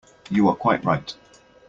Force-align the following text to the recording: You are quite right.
You 0.31 0.49
are 0.49 0.55
quite 0.55 0.83
right. 0.83 1.13